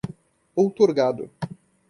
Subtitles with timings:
[0.55, 1.29] outorgado